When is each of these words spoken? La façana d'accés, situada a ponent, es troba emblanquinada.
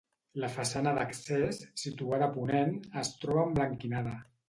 La 0.43 0.47
façana 0.55 0.93
d'accés, 0.99 1.61
situada 1.83 2.31
a 2.31 2.33
ponent, 2.41 2.77
es 3.07 3.15
troba 3.23 3.49
emblanquinada. 3.49 4.21